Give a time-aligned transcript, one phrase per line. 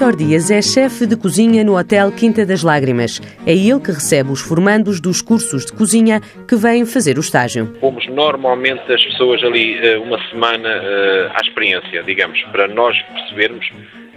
[0.00, 3.20] Vítor Dias é chefe de cozinha no Hotel Quinta das Lágrimas.
[3.46, 7.66] É ele que recebe os formandos dos cursos de cozinha que vêm fazer o estágio.
[7.82, 13.66] Pomos normalmente as pessoas ali eh, uma semana eh, à experiência, digamos, para nós percebermos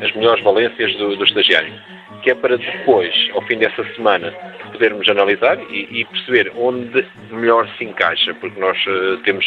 [0.01, 1.73] as melhores valências do, do estagiário,
[2.21, 4.33] que é para depois, ao fim dessa semana,
[4.71, 9.45] podermos analisar e, e, perceber onde melhor se encaixa, porque nós uh, temos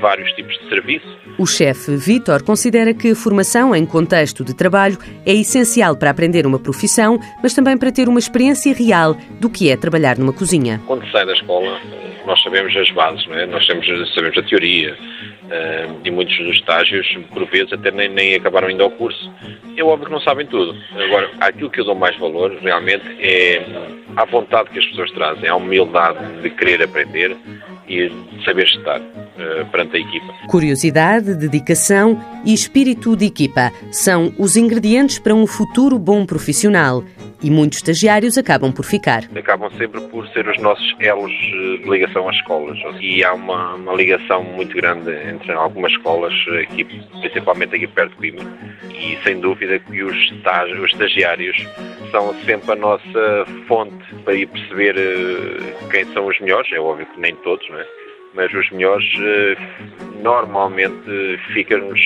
[0.00, 1.06] vários tipos de serviço.
[1.38, 6.46] O chefe Vítor considera que a formação em contexto de trabalho é essencial para aprender
[6.46, 10.80] uma profissão, mas também para ter uma experiência real do que é trabalhar numa cozinha.
[10.86, 11.80] Quando sai da escola,
[12.26, 13.46] nós sabemos as bases, não é?
[13.46, 14.96] nós sabemos, sabemos a teoria,
[15.48, 19.30] Uh, e muitos dos estágios, por vezes, até nem, nem acabaram ainda ao curso.
[19.76, 20.76] É óbvio que não sabem tudo.
[20.96, 23.64] Agora, aquilo que eu dou mais valor, realmente, é
[24.16, 27.36] a vontade que as pessoas trazem, a humildade de querer aprender
[27.86, 29.00] e de saber estar
[29.70, 30.34] perante a equipa.
[30.48, 37.04] Curiosidade, dedicação e espírito de equipa são os ingredientes para um futuro bom profissional
[37.42, 39.24] e muitos estagiários acabam por ficar.
[39.36, 43.74] Acabam sempre por ser os nossos elos eh, de ligação às escolas e há uma,
[43.74, 48.46] uma ligação muito grande entre algumas escolas aqui, principalmente aqui perto de Coimbra
[48.90, 51.56] e sem dúvida que os, estágios, os estagiários
[52.10, 57.06] são sempre a nossa fonte para ir perceber eh, quem são os melhores, é óbvio
[57.06, 57.86] que nem todos, não é?
[58.34, 59.56] Mas os melhores eh,
[60.22, 62.00] normalmente ficam-nos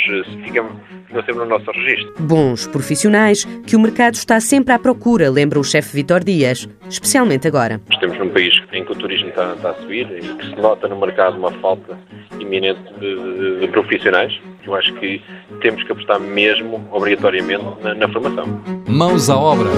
[0.44, 0.68] ficam,
[1.10, 2.14] sempre no nosso registro.
[2.20, 7.46] Bons profissionais que o mercado está sempre à procura, lembra o chefe Vitor Dias, especialmente
[7.46, 7.80] agora.
[7.90, 10.88] Estamos num país em que o turismo está, está a subir e que se nota
[10.88, 11.98] no mercado uma falta
[12.38, 14.32] iminente de, de, de profissionais.
[14.64, 15.22] Eu acho que
[15.60, 18.46] temos que apostar mesmo, obrigatoriamente, na, na formação.
[18.86, 19.68] Mãos à obra.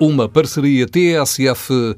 [0.00, 1.96] Uma parceria TSF-IEFP.